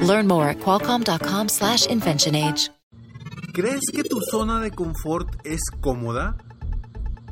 [0.00, 2.70] Learn more at qualcomm.com/slash inventionage.
[3.52, 6.36] ¿Crees que tu zona de confort es cómoda?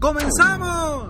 [0.00, 1.06] ¡Comenzamos!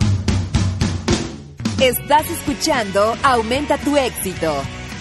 [1.81, 4.53] Estás escuchando Aumenta tu éxito,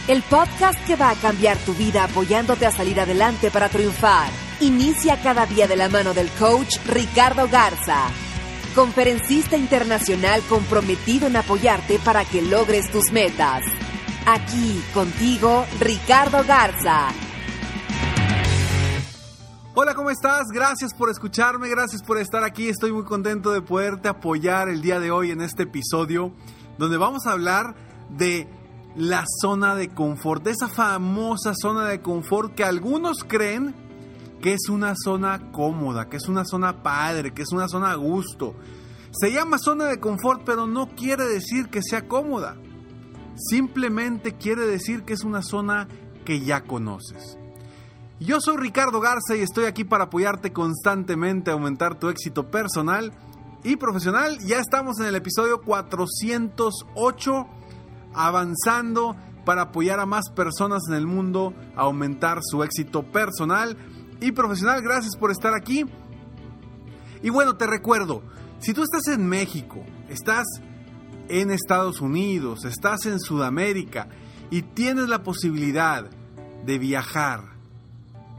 [0.08, 4.30] el podcast que va a cambiar tu vida apoyándote a salir adelante para triunfar.
[4.62, 8.08] Inicia cada día de la mano del coach Ricardo Garza,
[8.74, 13.63] conferencista internacional comprometido en apoyarte para que logres tus metas.
[14.28, 17.10] Aquí contigo, Ricardo Garza.
[19.76, 20.48] Hola, ¿cómo estás?
[20.52, 22.68] Gracias por escucharme, gracias por estar aquí.
[22.68, 26.34] Estoy muy contento de poderte apoyar el día de hoy en este episodio
[26.80, 27.76] donde vamos a hablar
[28.10, 28.48] de
[28.96, 33.76] la zona de confort, de esa famosa zona de confort que algunos creen
[34.42, 37.96] que es una zona cómoda, que es una zona padre, que es una zona a
[37.96, 38.55] gusto.
[39.12, 42.58] Se llama zona de confort, pero no quiere decir que sea cómoda.
[43.36, 45.88] Simplemente quiere decir que es una zona
[46.24, 47.38] que ya conoces.
[48.20, 53.12] Yo soy Ricardo Garza y estoy aquí para apoyarte constantemente a aumentar tu éxito personal
[53.64, 54.40] y profesional.
[54.40, 57.48] Ya estamos en el episodio 408,
[58.14, 63.76] avanzando para apoyar a más personas en el mundo a aumentar su éxito personal
[64.22, 64.81] y profesional.
[64.81, 65.86] Gracias por estar aquí.
[67.22, 68.24] Y bueno, te recuerdo,
[68.59, 70.46] si tú estás en México, estás
[71.29, 74.07] en Estados Unidos, estás en Sudamérica
[74.50, 76.09] y tienes la posibilidad
[76.66, 77.56] de viajar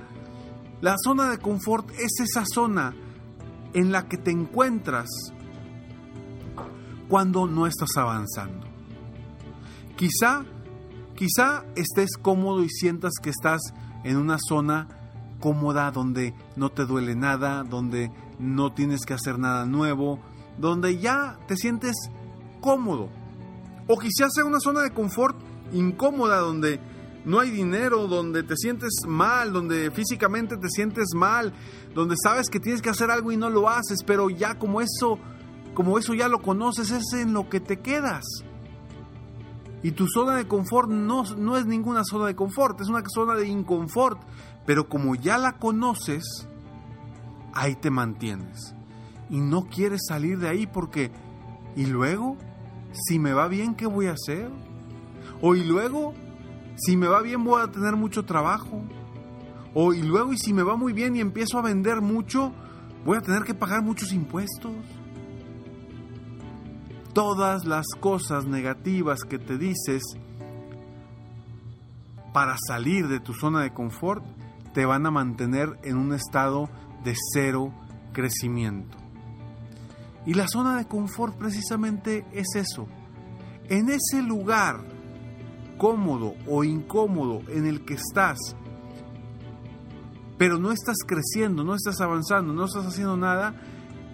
[0.81, 2.94] la zona de confort es esa zona
[3.75, 5.09] en la que te encuentras
[7.09, 8.67] cuando no estás avanzando.
[9.97, 10.45] Quizá,
[11.17, 13.61] quizá estés cómodo y sientas que estás
[14.05, 14.89] en una zona
[15.41, 20.21] cómoda donde no te duele nada, donde no tienes que hacer nada nuevo,
[20.59, 21.97] donde ya te sientes
[22.61, 23.09] cómodo.
[23.87, 25.37] O quizás sea una zona de confort
[25.73, 26.81] incómoda donde
[27.25, 31.53] no hay dinero, donde te sientes mal, donde físicamente te sientes mal,
[31.95, 35.19] donde sabes que tienes que hacer algo y no lo haces, pero ya como eso,
[35.78, 38.25] como eso ya lo conoces, es en lo que te quedas.
[39.84, 43.37] Y tu zona de confort no, no es ninguna zona de confort, es una zona
[43.37, 44.21] de inconfort.
[44.67, 46.49] Pero como ya la conoces,
[47.55, 48.75] ahí te mantienes.
[49.31, 51.12] Y no quieres salir de ahí porque,
[51.77, 52.37] ¿y luego?
[52.93, 54.50] Si me va bien, ¿qué voy a hacer?
[55.41, 56.12] O y luego,
[56.75, 58.83] si me va bien, voy a tener mucho trabajo.
[59.75, 62.53] O y luego, y si me va muy bien y empiezo a vender mucho,
[63.05, 64.73] voy a tener que pagar muchos impuestos
[67.12, 70.02] todas las cosas negativas que te dices
[72.32, 74.25] para salir de tu zona de confort
[74.75, 76.69] te van a mantener en un estado
[77.05, 77.72] de cero
[78.12, 78.96] crecimiento.
[80.26, 82.87] Y la zona de confort precisamente es eso.
[83.69, 84.84] En ese lugar
[85.78, 88.38] cómodo o incómodo en el que estás,
[90.37, 93.55] pero no estás creciendo, no estás avanzando, no estás haciendo nada,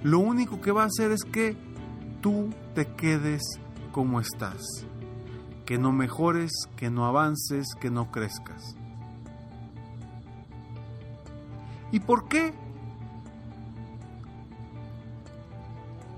[0.02, 1.56] lo único que va a hacer es que
[2.20, 3.42] tú te quedes
[3.92, 4.60] como estás,
[5.64, 8.76] que no mejores, que no avances, que no crezcas.
[11.92, 12.52] ¿Y por qué?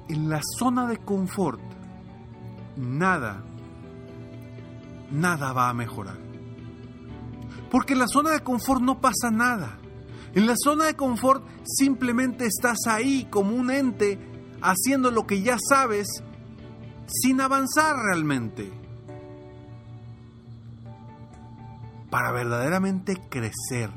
[0.09, 1.61] En la zona de confort,
[2.77, 3.43] nada,
[5.11, 6.17] nada va a mejorar.
[7.71, 9.77] Porque en la zona de confort no pasa nada.
[10.35, 14.19] En la zona de confort simplemente estás ahí como un ente
[14.63, 16.07] haciendo lo que ya sabes
[17.07, 18.73] sin avanzar realmente.
[22.11, 23.91] Para verdaderamente crecer,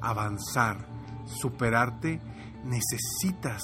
[0.00, 0.86] avanzar,
[1.26, 2.20] superarte,
[2.64, 3.62] necesitas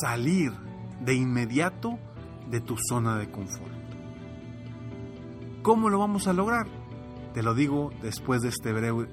[0.00, 0.52] salir
[1.00, 1.98] de inmediato
[2.50, 3.72] de tu zona de confort.
[5.62, 6.66] ¿Cómo lo vamos a lograr?
[7.32, 8.70] Te lo digo después de, este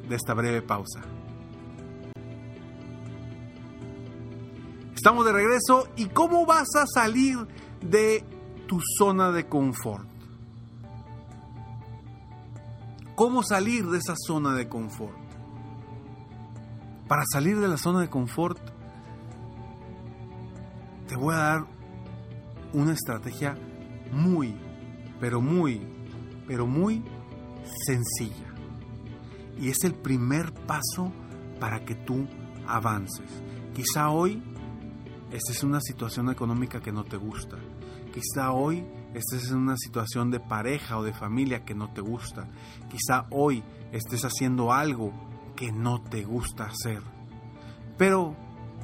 [0.09, 1.01] esta breve pausa.
[5.01, 7.36] Estamos de regreso y ¿cómo vas a salir
[7.81, 8.24] de
[8.68, 10.07] tu zona de confort?
[13.15, 15.18] ¿Cómo salir de esa zona de confort?
[17.07, 18.59] Para salir de la zona de confort,
[21.07, 21.65] te voy a dar
[22.71, 23.57] una estrategia
[24.12, 24.54] muy,
[25.19, 25.81] pero muy,
[26.45, 27.04] pero muy
[27.88, 28.54] sencilla.
[29.59, 31.12] Y es el primer paso
[31.59, 32.27] para que tú
[32.68, 33.31] avances.
[33.74, 34.44] Quizá hoy
[35.31, 37.57] esta es una situación económica que no te gusta.
[38.13, 42.48] Quizá hoy estés en una situación de pareja o de familia que no te gusta.
[42.89, 43.63] Quizá hoy
[43.94, 45.13] estés haciendo algo
[45.56, 47.01] que no te gusta hacer.
[47.98, 48.36] Pero,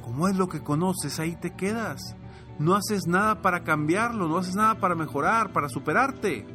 [0.02, 2.16] como es lo que conoces, ahí te quedas.
[2.58, 6.46] No haces nada para cambiarlo, no haces nada para mejorar, para superarte.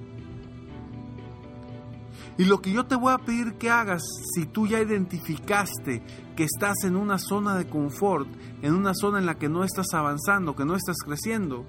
[2.38, 4.02] Y lo que yo te voy a pedir que hagas,
[4.34, 6.04] si tú ya identificaste
[6.36, 8.28] que estás en una zona de confort,
[8.64, 11.66] en una zona en la que no estás avanzando, que no estás creciendo,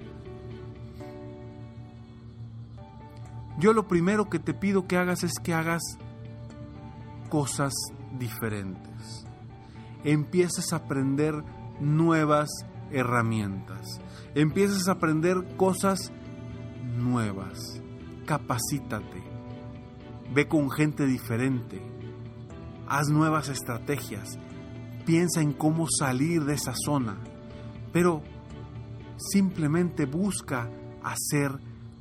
[3.59, 5.83] yo lo primero que te pido que hagas es que hagas
[7.29, 7.73] cosas
[8.17, 9.27] diferentes.
[10.03, 11.43] Empieces a aprender
[11.79, 12.49] nuevas
[12.91, 14.01] herramientas.
[14.33, 16.11] Empieces a aprender cosas
[16.97, 17.81] nuevas.
[18.25, 19.34] Capacítate
[20.33, 21.81] Ve con gente diferente.
[22.87, 24.37] Haz nuevas estrategias.
[25.05, 27.17] Piensa en cómo salir de esa zona.
[27.91, 28.21] Pero
[29.17, 30.69] simplemente busca
[31.03, 31.51] hacer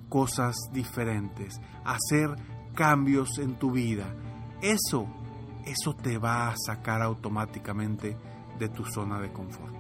[0.09, 2.31] cosas diferentes, hacer
[2.75, 4.15] cambios en tu vida.
[4.61, 5.07] Eso,
[5.67, 8.17] eso te va a sacar automáticamente
[8.59, 9.75] de tu zona de confort.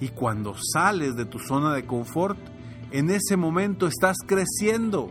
[0.00, 2.38] Y cuando sales de tu zona de confort,
[2.90, 5.10] en ese momento estás creciendo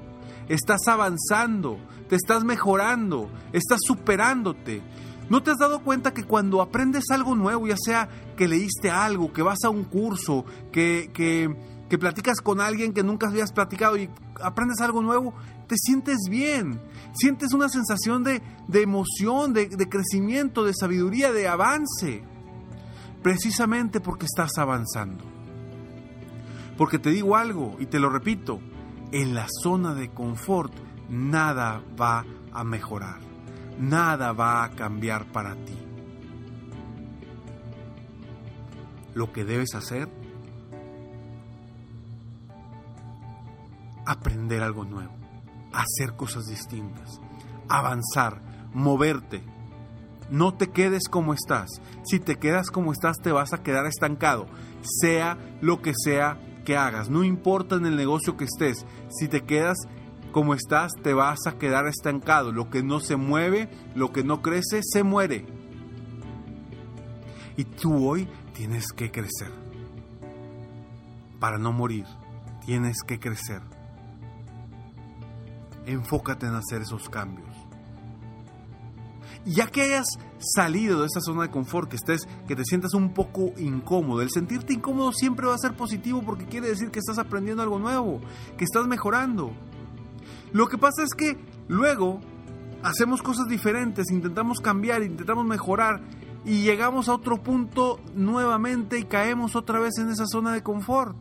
[0.49, 1.77] estás avanzando,
[2.09, 4.81] te estás mejorando, estás superándote.
[5.29, 8.07] ¿No te has dado cuenta que cuando aprendes algo nuevo, ya sea
[8.37, 13.27] que leíste algo, que vas a un curso, que, que, platicas con alguien que nunca
[13.27, 14.09] habías platicado y
[14.41, 15.33] aprendes algo nuevo,
[15.67, 16.79] te sientes bien,
[17.13, 18.41] sientes una sensación de,
[18.71, 22.23] emoción, de, de crecimiento, de sabiduría, de avance,
[23.21, 25.25] precisamente porque estás avanzando.
[26.77, 28.61] Porque te digo algo y te lo repito,
[29.11, 30.73] en la zona de confort
[31.09, 33.19] nada va a mejorar,
[33.79, 35.77] nada va a cambiar para ti.
[39.13, 40.09] Lo que debes hacer,
[44.05, 45.13] aprender algo nuevo,
[45.73, 47.19] hacer cosas distintas,
[47.67, 48.41] avanzar,
[48.73, 49.43] moverte.
[50.29, 51.69] No te quedes como estás.
[52.03, 54.47] Si te quedas como estás, te vas a quedar estancado,
[54.81, 56.37] sea lo que sea
[56.75, 59.77] hagas, no importa en el negocio que estés, si te quedas
[60.31, 62.51] como estás, te vas a quedar estancado.
[62.51, 65.45] Lo que no se mueve, lo que no crece, se muere.
[67.55, 69.51] Y tú hoy tienes que crecer.
[71.39, 72.05] Para no morir,
[72.65, 73.61] tienes que crecer.
[75.85, 77.66] Enfócate en hacer esos cambios
[79.47, 80.07] ya que hayas
[80.39, 84.29] salido de esa zona de confort, que estés, que te sientas un poco incómodo, el
[84.29, 88.19] sentirte incómodo siempre va a ser positivo porque quiere decir que estás aprendiendo algo nuevo,
[88.57, 89.51] que estás mejorando.
[90.51, 91.37] Lo que pasa es que
[91.67, 92.19] luego
[92.83, 96.01] hacemos cosas diferentes, intentamos cambiar, intentamos mejorar
[96.45, 101.15] y llegamos a otro punto nuevamente y caemos otra vez en esa zona de confort.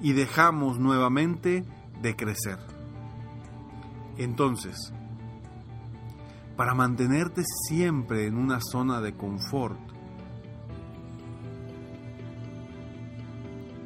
[0.00, 1.64] Y dejamos nuevamente
[2.02, 2.58] de crecer.
[4.18, 4.92] Entonces,
[6.56, 9.78] para mantenerte siempre en una zona de confort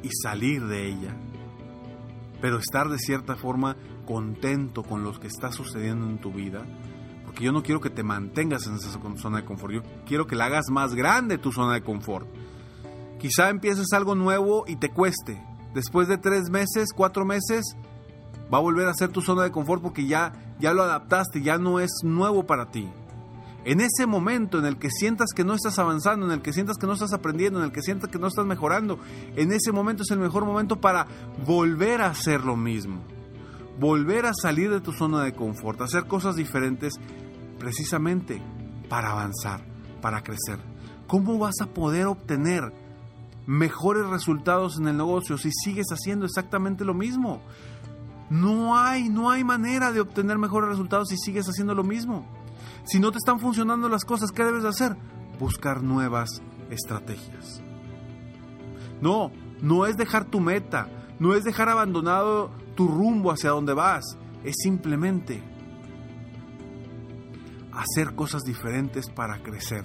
[0.03, 1.15] y salir de ella,
[2.41, 6.65] pero estar de cierta forma contento con lo que está sucediendo en tu vida,
[7.25, 10.35] porque yo no quiero que te mantengas en esa zona de confort, yo quiero que
[10.35, 12.27] la hagas más grande tu zona de confort.
[13.19, 15.43] Quizá empieces algo nuevo y te cueste.
[15.73, 17.75] Después de tres meses, cuatro meses,
[18.51, 21.57] va a volver a ser tu zona de confort porque ya, ya lo adaptaste, ya
[21.57, 22.89] no es nuevo para ti.
[23.65, 26.77] En ese momento en el que sientas que no estás avanzando, en el que sientas
[26.77, 28.99] que no estás aprendiendo, en el que sientas que no estás mejorando,
[29.35, 31.07] en ese momento es el mejor momento para
[31.45, 33.01] volver a hacer lo mismo.
[33.79, 36.93] Volver a salir de tu zona de confort, hacer cosas diferentes
[37.59, 38.41] precisamente
[38.89, 39.61] para avanzar,
[40.01, 40.59] para crecer.
[41.07, 42.73] ¿Cómo vas a poder obtener
[43.45, 47.41] mejores resultados en el negocio si sigues haciendo exactamente lo mismo?
[48.29, 52.25] No hay, no hay manera de obtener mejores resultados si sigues haciendo lo mismo.
[52.83, 54.95] Si no te están funcionando las cosas, ¿qué debes hacer?
[55.39, 57.61] Buscar nuevas estrategias.
[59.01, 59.31] No,
[59.61, 60.87] no es dejar tu meta,
[61.19, 65.43] no es dejar abandonado tu rumbo hacia donde vas, es simplemente
[67.71, 69.83] hacer cosas diferentes para crecer,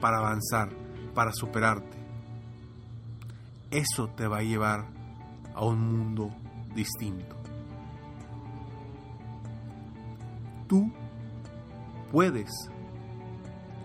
[0.00, 0.70] para avanzar,
[1.14, 1.98] para superarte.
[3.70, 4.86] Eso te va a llevar
[5.54, 6.30] a un mundo
[6.74, 7.39] distinto.
[10.70, 10.88] Tú
[12.12, 12.48] puedes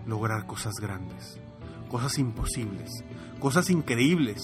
[0.06, 1.36] lograr cosas grandes,
[1.90, 2.88] cosas imposibles,
[3.40, 4.40] cosas increíbles,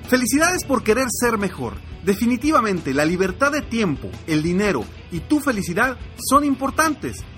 [0.08, 1.76] Felicidades por querer ser mejor.
[2.04, 7.24] Definitivamente, la libertad de tiempo, el dinero y tu felicidad son importantes.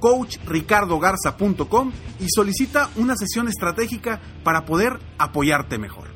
[0.00, 6.09] www.coachricardogarza.com y solicita una sesión estratégica para poder apoyarte mejor.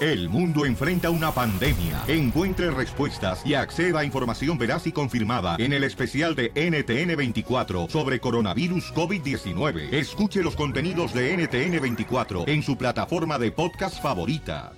[0.00, 2.04] El mundo enfrenta una pandemia.
[2.06, 8.20] Encuentre respuestas y acceda a información veraz y confirmada en el especial de NTN24 sobre
[8.20, 9.92] coronavirus COVID-19.
[9.92, 14.70] Escuche los contenidos de NTN24 en su plataforma de podcast favorita.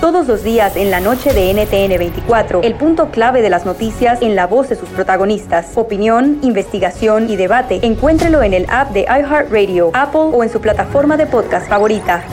[0.00, 4.34] Todos los días en la noche de NTN24, el punto clave de las noticias en
[4.34, 5.76] la voz de sus protagonistas.
[5.76, 7.86] Opinión, investigación y debate.
[7.86, 12.24] Encuéntrelo en el app de iHeartRadio, Apple o en su plataforma de podcast favorita.